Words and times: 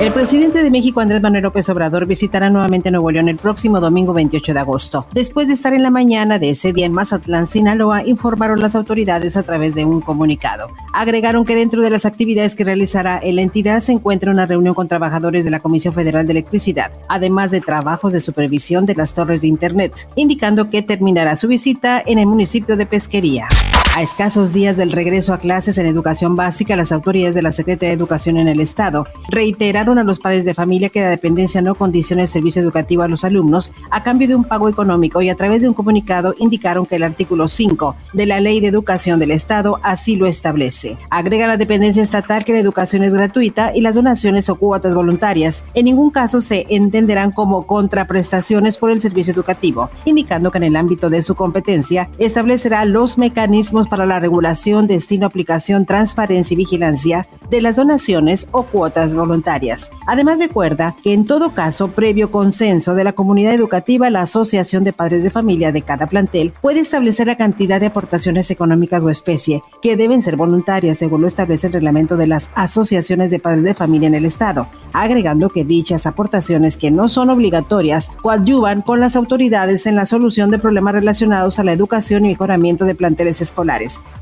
El 0.00 0.12
presidente 0.12 0.62
de 0.62 0.70
México, 0.70 1.00
Andrés 1.00 1.20
Manuel 1.20 1.42
López 1.42 1.68
Obrador, 1.70 2.06
visitará 2.06 2.50
nuevamente 2.50 2.92
Nuevo 2.92 3.10
León 3.10 3.28
el 3.28 3.36
próximo 3.36 3.80
domingo 3.80 4.12
28 4.12 4.54
de 4.54 4.60
agosto. 4.60 5.04
Después 5.12 5.48
de 5.48 5.54
estar 5.54 5.74
en 5.74 5.82
la 5.82 5.90
mañana 5.90 6.38
de 6.38 6.50
ese 6.50 6.72
día 6.72 6.86
en 6.86 6.92
Mazatlán, 6.92 7.48
Sinaloa, 7.48 8.06
informaron 8.06 8.60
las 8.60 8.76
autoridades 8.76 9.36
a 9.36 9.42
través 9.42 9.74
de 9.74 9.84
un 9.84 10.00
comunicado. 10.00 10.68
Agregaron 10.92 11.44
que 11.44 11.56
dentro 11.56 11.82
de 11.82 11.90
las 11.90 12.04
actividades 12.04 12.54
que 12.54 12.62
realizará 12.62 13.20
la 13.24 13.42
entidad 13.42 13.80
se 13.80 13.90
encuentra 13.90 14.30
una 14.30 14.46
reunión 14.46 14.72
con 14.72 14.86
trabajadores 14.86 15.44
de 15.44 15.50
la 15.50 15.58
Comisión 15.58 15.92
Federal 15.92 16.26
de 16.26 16.32
Electricidad, 16.32 16.92
además 17.08 17.50
de 17.50 17.60
trabajos 17.60 18.12
de 18.12 18.20
supervisión 18.20 18.86
de 18.86 18.94
las 18.94 19.14
torres 19.14 19.40
de 19.40 19.48
Internet, 19.48 20.08
indicando 20.14 20.70
que 20.70 20.82
terminará 20.82 21.34
su 21.34 21.48
visita 21.48 22.00
en 22.06 22.20
el 22.20 22.26
municipio 22.26 22.76
de 22.76 22.86
Pesquería. 22.86 23.48
A 23.98 24.02
escasos 24.02 24.52
días 24.52 24.76
del 24.76 24.92
regreso 24.92 25.34
a 25.34 25.38
clases 25.38 25.76
en 25.76 25.84
educación 25.84 26.36
básica, 26.36 26.76
las 26.76 26.92
autoridades 26.92 27.34
de 27.34 27.42
la 27.42 27.50
Secretaría 27.50 27.88
de 27.88 27.96
Educación 27.96 28.36
en 28.36 28.46
el 28.46 28.60
Estado 28.60 29.08
reiteraron 29.28 29.98
a 29.98 30.04
los 30.04 30.20
padres 30.20 30.44
de 30.44 30.54
familia 30.54 30.88
que 30.88 31.00
la 31.00 31.10
dependencia 31.10 31.62
no 31.62 31.74
condiciona 31.74 32.22
el 32.22 32.28
servicio 32.28 32.62
educativo 32.62 33.02
a 33.02 33.08
los 33.08 33.24
alumnos 33.24 33.72
a 33.90 34.04
cambio 34.04 34.28
de 34.28 34.36
un 34.36 34.44
pago 34.44 34.68
económico 34.68 35.20
y 35.20 35.30
a 35.30 35.34
través 35.34 35.62
de 35.62 35.68
un 35.68 35.74
comunicado 35.74 36.36
indicaron 36.38 36.86
que 36.86 36.94
el 36.94 37.02
artículo 37.02 37.48
5 37.48 37.96
de 38.12 38.26
la 38.26 38.38
Ley 38.38 38.60
de 38.60 38.68
Educación 38.68 39.18
del 39.18 39.32
Estado 39.32 39.80
así 39.82 40.14
lo 40.14 40.28
establece. 40.28 40.96
Agrega 41.10 41.48
la 41.48 41.56
dependencia 41.56 42.00
estatal 42.00 42.44
que 42.44 42.52
la 42.52 42.60
educación 42.60 43.02
es 43.02 43.12
gratuita 43.12 43.74
y 43.74 43.80
las 43.80 43.96
donaciones 43.96 44.48
o 44.48 44.54
cuotas 44.54 44.94
voluntarias 44.94 45.64
en 45.74 45.86
ningún 45.86 46.10
caso 46.10 46.40
se 46.40 46.66
entenderán 46.68 47.32
como 47.32 47.66
contraprestaciones 47.66 48.76
por 48.76 48.92
el 48.92 49.00
servicio 49.00 49.32
educativo, 49.32 49.90
indicando 50.04 50.52
que 50.52 50.58
en 50.58 50.64
el 50.64 50.76
ámbito 50.76 51.10
de 51.10 51.20
su 51.20 51.34
competencia 51.34 52.08
establecerá 52.18 52.84
los 52.84 53.18
mecanismos 53.18 53.87
para 53.88 54.06
la 54.06 54.20
regulación, 54.20 54.86
destino, 54.86 55.26
aplicación, 55.26 55.86
transparencia 55.86 56.54
y 56.54 56.58
vigilancia 56.58 57.26
de 57.50 57.60
las 57.60 57.76
donaciones 57.76 58.46
o 58.52 58.64
cuotas 58.64 59.14
voluntarias. 59.14 59.90
Además 60.06 60.38
recuerda 60.40 60.94
que 61.02 61.12
en 61.12 61.24
todo 61.24 61.54
caso, 61.54 61.88
previo 61.88 62.30
consenso 62.30 62.94
de 62.94 63.04
la 63.04 63.12
comunidad 63.12 63.54
educativa, 63.54 64.10
la 64.10 64.22
Asociación 64.22 64.84
de 64.84 64.92
Padres 64.92 65.22
de 65.22 65.30
Familia 65.30 65.72
de 65.72 65.82
cada 65.82 66.06
plantel 66.06 66.52
puede 66.60 66.80
establecer 66.80 67.26
la 67.26 67.36
cantidad 67.36 67.80
de 67.80 67.86
aportaciones 67.86 68.50
económicas 68.50 69.02
o 69.02 69.10
especie 69.10 69.62
que 69.82 69.96
deben 69.96 70.22
ser 70.22 70.36
voluntarias 70.36 70.98
según 70.98 71.22
lo 71.22 71.28
establece 71.28 71.68
el 71.68 71.72
reglamento 71.72 72.16
de 72.16 72.26
las 72.26 72.50
asociaciones 72.54 73.30
de 73.30 73.38
padres 73.38 73.62
de 73.62 73.74
familia 73.74 74.08
en 74.08 74.14
el 74.14 74.26
Estado, 74.26 74.68
agregando 74.92 75.48
que 75.48 75.64
dichas 75.64 76.06
aportaciones 76.06 76.76
que 76.76 76.90
no 76.90 77.08
son 77.08 77.30
obligatorias 77.30 78.10
coadyuvan 78.22 78.82
con 78.82 79.00
las 79.00 79.16
autoridades 79.16 79.86
en 79.86 79.96
la 79.96 80.06
solución 80.06 80.50
de 80.50 80.58
problemas 80.58 80.94
relacionados 80.94 81.58
a 81.58 81.64
la 81.64 81.72
educación 81.72 82.24
y 82.24 82.28
mejoramiento 82.28 82.84
de 82.84 82.94
planteles 82.94 83.40
escolares 83.40 83.67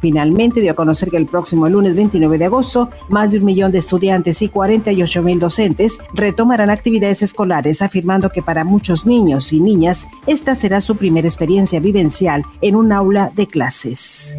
Finalmente 0.00 0.61
dio 0.61 0.72
a 0.72 0.75
conocer 0.75 1.11
que 1.11 1.16
el 1.16 1.27
próximo 1.27 1.69
lunes 1.69 1.94
29 1.94 2.39
de 2.39 2.47
agosto, 2.47 2.91
más 3.08 3.30
de 3.30 3.39
un 3.39 3.44
millón 3.44 3.72
de 3.72 3.78
estudiantes 3.78 4.42
y 4.42 4.48
48 4.48 5.22
mil 5.22 5.38
docentes 5.38 5.98
retomarán 6.14 6.70
actividades 6.70 7.22
escolares, 7.22 7.83
afirmando 7.83 8.30
que 8.30 8.42
para 8.42 8.64
muchos 8.64 9.06
niños 9.06 9.53
y 9.53 9.61
niñas 9.61 10.06
esta 10.27 10.55
será 10.55 10.80
su 10.80 10.97
primera 10.97 11.28
experiencia 11.28 11.80
vivencial 11.80 12.44
en 12.61 12.77
un 12.77 12.92
aula 12.92 13.30
de 13.34 13.47
clases. 13.47 14.38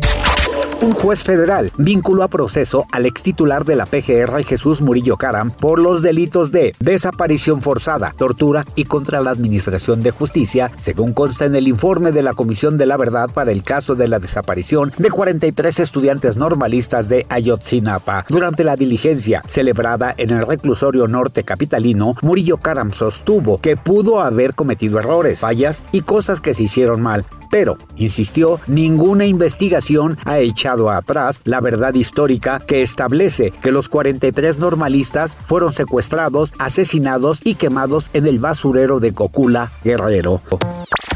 Un 0.80 0.92
juez 0.92 1.24
federal 1.24 1.72
vinculó 1.80 2.22
a 2.22 2.28
proceso 2.28 2.86
al 2.92 3.08
ex 3.08 3.24
titular 3.24 3.66
de 3.66 3.76
la 3.76 3.88
PGR 3.88 4.44
Jesús 4.44 4.80
Murillo 4.80 5.18
Caram 5.18 5.50
por 5.50 5.80
los 5.80 6.04
delitos 6.04 6.52
de 6.52 6.76
desaparición 6.80 7.62
forzada, 7.62 8.14
tortura 8.16 8.64
y 8.76 8.84
contra 8.84 9.20
la 9.22 9.32
Administración 9.32 10.04
de 10.04 10.12
Justicia, 10.12 10.72
según 10.78 11.14
consta 11.14 11.46
en 11.46 11.56
el 11.56 11.68
informe 11.68 12.12
de 12.12 12.22
la 12.22 12.36
Comisión 12.36 12.78
de 12.78 12.86
la 12.86 12.96
Verdad 12.96 13.32
para 13.34 13.52
el 13.52 13.64
caso 13.64 13.96
de 13.96 14.08
la 14.08 14.20
desaparición 14.20 14.94
de 15.00 15.10
43 15.10 15.80
estudiantes 15.80 16.38
normalistas 16.38 17.10
de 17.10 17.26
Ayotzinapa. 17.28 18.26
Durante 18.30 18.64
la 18.64 18.76
diligencia 18.76 19.42
celebrada 19.48 20.14
en 20.16 20.30
el 20.30 20.46
reclusorio 20.46 21.08
norte 21.08 21.44
capitalino, 21.44 22.14
Murillo 22.22 22.58
Caram 22.58 22.92
sostuvo 22.92 23.58
que 23.58 23.78
pudo 23.78 24.22
haber 24.22 24.54
cometido 24.54 25.00
errores, 25.00 25.40
fallas 25.40 25.82
y 25.92 26.02
cosas 26.02 26.40
que 26.40 26.54
se 26.54 26.64
hicieron 26.64 27.02
mal, 27.02 27.26
pero, 27.50 27.78
insistió, 27.96 28.60
ninguna 28.68 29.26
investigación 29.26 30.18
ha 30.26 30.40
echado 30.68 30.90
atrás 30.90 31.40
la 31.46 31.62
verdad 31.62 31.94
histórica 31.94 32.60
que 32.60 32.82
establece 32.82 33.52
que 33.52 33.72
los 33.72 33.88
43 33.88 34.58
normalistas 34.58 35.38
fueron 35.46 35.72
secuestrados, 35.72 36.52
asesinados 36.60 37.40
y 37.44 37.56
quemados 37.56 38.10
en 38.12 38.28
el 38.28 38.40
basurero 38.40 39.00
de 39.00 39.14
Cocula, 39.14 39.72
Guerrero. 39.82 40.42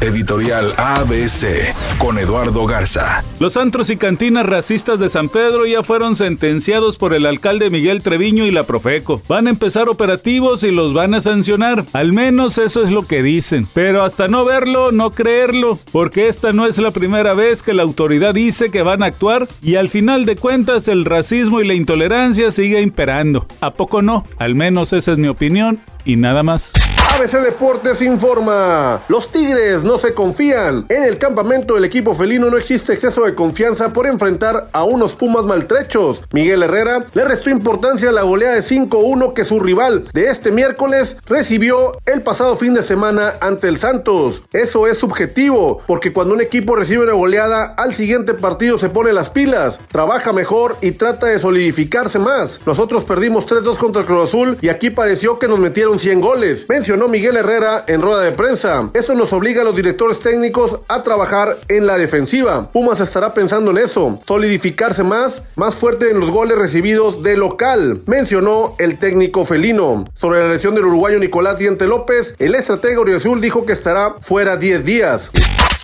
Editorial 0.00 0.72
ABC 0.78 1.72
con 1.98 2.18
Eduardo 2.18 2.66
Garza. 2.66 3.22
Los 3.38 3.56
antros 3.56 3.90
y 3.90 3.96
cantinas 3.96 4.46
racistas 4.46 4.98
de 4.98 5.08
San 5.08 5.28
Pedro 5.28 5.64
ya 5.66 5.82
fueron 5.82 6.16
sentenciados 6.16 6.96
por 6.96 7.14
el 7.14 7.26
alcalde 7.26 7.70
Miguel 7.70 8.02
Treviño 8.02 8.44
y 8.44 8.50
la 8.50 8.64
Profeco. 8.64 9.22
Van 9.28 9.46
a 9.46 9.50
empezar 9.50 9.88
operativos 9.88 10.64
y 10.64 10.72
los 10.72 10.92
van 10.92 11.14
a 11.14 11.20
sancionar. 11.20 11.84
Al 11.92 12.12
menos 12.12 12.58
eso 12.58 12.82
es 12.82 12.90
lo 12.90 13.06
que 13.06 13.22
dicen. 13.22 13.68
Pero 13.74 14.02
hasta 14.02 14.26
no 14.26 14.44
verlo, 14.44 14.90
no 14.90 15.10
creerlo, 15.10 15.78
porque 15.92 16.26
esta 16.26 16.52
no 16.52 16.66
es 16.66 16.78
la 16.78 16.90
primera 16.90 17.34
vez 17.34 17.62
que 17.62 17.74
la 17.74 17.82
autoridad 17.82 18.34
dice 18.34 18.72
que 18.72 18.82
van 18.82 19.02
a 19.02 19.06
actuar 19.06 19.41
y 19.62 19.76
al 19.76 19.88
final 19.88 20.24
de 20.24 20.36
cuentas 20.36 20.88
el 20.88 21.04
racismo 21.04 21.60
y 21.60 21.66
la 21.66 21.74
intolerancia 21.74 22.50
sigue 22.50 22.80
imperando. 22.80 23.46
¿A 23.60 23.72
poco 23.72 24.02
no? 24.02 24.24
Al 24.38 24.54
menos 24.54 24.92
esa 24.92 25.12
es 25.12 25.18
mi 25.18 25.28
opinión 25.28 25.78
y 26.04 26.16
nada 26.16 26.42
más. 26.42 26.91
ABC 27.14 27.42
Deportes 27.42 28.00
informa. 28.00 29.02
Los 29.08 29.30
Tigres 29.30 29.84
no 29.84 29.98
se 29.98 30.14
confían. 30.14 30.86
En 30.88 31.04
el 31.04 31.18
campamento 31.18 31.74
del 31.74 31.84
equipo 31.84 32.14
felino 32.14 32.48
no 32.48 32.56
existe 32.56 32.94
exceso 32.94 33.24
de 33.24 33.34
confianza 33.34 33.92
por 33.92 34.06
enfrentar 34.06 34.70
a 34.72 34.84
unos 34.84 35.14
Pumas 35.14 35.44
maltrechos. 35.44 36.22
Miguel 36.32 36.62
Herrera 36.62 37.04
le 37.12 37.24
restó 37.24 37.50
importancia 37.50 38.08
a 38.08 38.12
la 38.12 38.22
goleada 38.22 38.54
de 38.54 38.62
5-1 38.62 39.34
que 39.34 39.44
su 39.44 39.60
rival 39.60 40.04
de 40.14 40.28
este 40.28 40.52
miércoles 40.52 41.18
recibió 41.26 41.98
el 42.06 42.22
pasado 42.22 42.56
fin 42.56 42.72
de 42.72 42.82
semana 42.82 43.34
ante 43.40 43.68
el 43.68 43.76
Santos. 43.76 44.42
Eso 44.52 44.86
es 44.86 44.96
subjetivo, 44.96 45.82
porque 45.86 46.14
cuando 46.14 46.34
un 46.34 46.40
equipo 46.40 46.76
recibe 46.76 47.04
una 47.04 47.12
goleada, 47.12 47.74
al 47.76 47.92
siguiente 47.92 48.32
partido 48.32 48.78
se 48.78 48.88
pone 48.88 49.12
las 49.12 49.28
pilas, 49.28 49.78
trabaja 49.88 50.32
mejor 50.32 50.76
y 50.80 50.92
trata 50.92 51.26
de 51.26 51.38
solidificarse 51.38 52.18
más. 52.18 52.58
Nosotros 52.64 53.04
perdimos 53.04 53.46
3-2 53.46 53.76
contra 53.76 54.00
el 54.00 54.06
Cruz 54.06 54.28
Azul 54.30 54.56
y 54.62 54.70
aquí 54.70 54.88
pareció 54.88 55.38
que 55.38 55.46
nos 55.46 55.58
metieron 55.58 56.00
100 56.00 56.20
goles. 56.20 56.66
Mencionó 56.68 57.01
Miguel 57.08 57.36
Herrera 57.36 57.84
en 57.86 58.00
rueda 58.00 58.20
de 58.20 58.32
prensa. 58.32 58.90
Eso 58.94 59.14
nos 59.14 59.32
obliga 59.32 59.62
a 59.62 59.64
los 59.64 59.76
directores 59.76 60.20
técnicos 60.20 60.80
a 60.88 61.02
trabajar 61.02 61.56
en 61.68 61.86
la 61.86 61.98
defensiva. 61.98 62.70
Pumas 62.72 63.00
estará 63.00 63.34
pensando 63.34 63.70
en 63.70 63.78
eso, 63.78 64.18
solidificarse 64.26 65.02
más, 65.02 65.42
más 65.56 65.76
fuerte 65.76 66.10
en 66.10 66.20
los 66.20 66.30
goles 66.30 66.58
recibidos 66.58 67.22
de 67.22 67.36
local, 67.36 68.00
mencionó 68.06 68.74
el 68.78 68.98
técnico 68.98 69.44
felino. 69.44 70.04
Sobre 70.14 70.40
la 70.40 70.48
lesión 70.48 70.74
del 70.74 70.86
uruguayo 70.86 71.18
Nicolás 71.18 71.58
Diente 71.58 71.86
López, 71.86 72.34
el 72.38 72.54
estratega 72.54 72.92
Azul 73.16 73.40
dijo 73.40 73.66
que 73.66 73.72
estará 73.72 74.16
fuera 74.20 74.56
10 74.56 74.84
días. 74.84 75.30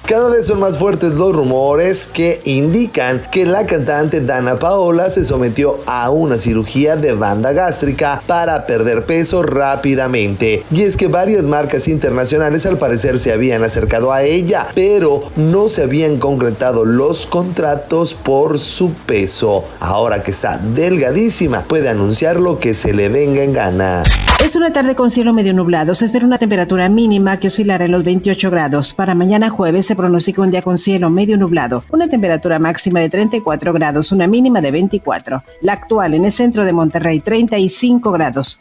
Cada 0.08 0.30
vez 0.30 0.46
son 0.46 0.60
más 0.60 0.78
fuertes 0.78 1.12
los 1.12 1.36
rumores 1.36 2.06
que 2.06 2.40
indican 2.44 3.20
que 3.30 3.44
la 3.44 3.66
cantante 3.66 4.22
Dana 4.22 4.58
Paola 4.58 5.10
se 5.10 5.22
sometió 5.22 5.80
a 5.84 6.08
una 6.08 6.38
cirugía 6.38 6.96
de 6.96 7.12
banda 7.12 7.52
gástrica 7.52 8.22
para 8.26 8.66
perder 8.66 9.04
peso 9.04 9.42
rápidamente. 9.42 10.64
Y 10.70 10.82
es 10.82 10.96
varias 11.08 11.46
marcas 11.46 11.88
internacionales 11.88 12.66
al 12.66 12.78
parecer 12.78 13.18
se 13.18 13.32
habían 13.32 13.64
acercado 13.64 14.12
a 14.12 14.22
ella, 14.22 14.68
pero 14.74 15.22
no 15.36 15.68
se 15.68 15.82
habían 15.82 16.18
concretado 16.18 16.84
los 16.84 17.26
contratos 17.26 18.14
por 18.14 18.58
su 18.58 18.92
peso. 18.92 19.64
Ahora 19.80 20.22
que 20.22 20.30
está 20.30 20.58
delgadísima, 20.58 21.64
puede 21.64 21.88
anunciar 21.88 22.38
lo 22.38 22.58
que 22.58 22.74
se 22.74 22.92
le 22.92 23.08
venga 23.08 23.42
en 23.42 23.52
gana. 23.52 24.02
Es 24.44 24.54
una 24.54 24.72
tarde 24.72 24.94
con 24.94 25.10
cielo 25.10 25.32
medio 25.32 25.52
nublado. 25.52 25.94
Se 25.94 26.04
espera 26.04 26.24
una 26.24 26.38
temperatura 26.38 26.88
mínima 26.88 27.38
que 27.38 27.48
oscilará 27.48 27.84
en 27.84 27.92
los 27.92 28.04
28 28.04 28.50
grados. 28.50 28.92
Para 28.92 29.14
mañana 29.14 29.50
jueves 29.50 29.86
se 29.86 29.96
pronostica 29.96 30.42
un 30.42 30.50
día 30.50 30.62
con 30.62 30.78
cielo 30.78 31.10
medio 31.10 31.36
nublado. 31.36 31.82
Una 31.90 32.08
temperatura 32.08 32.58
máxima 32.58 33.00
de 33.00 33.10
34 33.10 33.72
grados, 33.72 34.12
una 34.12 34.26
mínima 34.26 34.60
de 34.60 34.70
24. 34.70 35.42
La 35.62 35.72
actual 35.72 36.14
en 36.14 36.24
el 36.24 36.32
centro 36.32 36.64
de 36.64 36.72
Monterrey, 36.72 37.20
35 37.20 38.12
grados. 38.12 38.60